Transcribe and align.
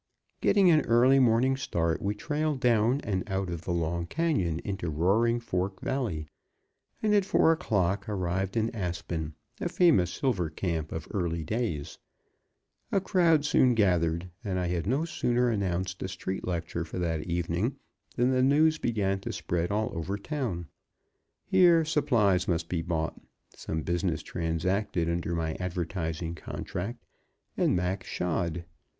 Getting 0.41 0.71
an 0.71 0.81
early 0.87 1.19
morning 1.19 1.55
start, 1.55 2.01
we 2.01 2.15
trailed 2.15 2.59
down 2.59 3.01
and 3.01 3.23
out 3.29 3.51
of 3.51 3.61
the 3.65 3.71
long 3.71 4.07
canyon 4.07 4.57
into 4.65 4.89
Roaring 4.89 5.39
Fork 5.39 5.79
Valley, 5.79 6.25
and 7.03 7.13
at 7.13 7.23
four 7.23 7.51
o'clock 7.51 8.09
arrived 8.09 8.57
in 8.57 8.75
Aspen, 8.75 9.35
a 9.59 9.69
famous 9.69 10.11
silver 10.11 10.49
camp 10.49 10.91
of 10.91 11.07
early 11.11 11.43
days. 11.43 11.99
A 12.91 12.99
crowd 12.99 13.45
soon 13.45 13.75
gathered, 13.75 14.31
and 14.43 14.57
I 14.57 14.65
had 14.69 14.87
no 14.87 15.05
sooner 15.05 15.51
announced 15.51 16.01
a 16.01 16.07
street 16.07 16.47
lecture 16.47 16.83
for 16.83 16.97
that 16.97 17.25
evening 17.25 17.77
than 18.15 18.31
the 18.31 18.41
news 18.41 18.79
began 18.79 19.19
to 19.19 19.31
spread 19.31 19.69
all 19.71 19.91
over 19.95 20.17
town. 20.17 20.65
Here 21.45 21.85
supplies 21.85 22.47
must 22.47 22.69
be 22.69 22.81
bought, 22.81 23.21
some 23.55 23.83
business 23.83 24.23
transacted 24.23 25.07
under 25.07 25.35
my 25.35 25.53
advertising 25.59 26.33
contract, 26.33 27.05
and 27.55 27.75
Mac 27.75 28.03
shod. 28.03 28.65